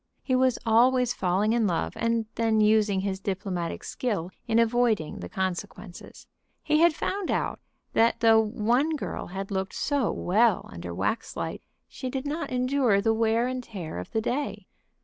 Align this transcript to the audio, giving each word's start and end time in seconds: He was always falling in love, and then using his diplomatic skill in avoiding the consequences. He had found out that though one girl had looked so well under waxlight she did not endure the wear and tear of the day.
He 0.23 0.35
was 0.35 0.57
always 0.65 1.13
falling 1.13 1.53
in 1.53 1.67
love, 1.67 1.93
and 1.95 2.25
then 2.33 2.59
using 2.59 3.01
his 3.01 3.19
diplomatic 3.19 3.83
skill 3.83 4.31
in 4.47 4.57
avoiding 4.57 5.19
the 5.19 5.29
consequences. 5.29 6.25
He 6.63 6.79
had 6.79 6.95
found 6.95 7.29
out 7.29 7.59
that 7.93 8.19
though 8.21 8.39
one 8.41 8.95
girl 8.95 9.27
had 9.27 9.51
looked 9.51 9.75
so 9.75 10.11
well 10.11 10.67
under 10.73 10.91
waxlight 10.91 11.61
she 11.87 12.09
did 12.09 12.25
not 12.25 12.49
endure 12.49 12.99
the 12.99 13.13
wear 13.13 13.45
and 13.45 13.63
tear 13.63 13.99
of 13.99 14.09
the 14.09 14.21
day. 14.21 14.65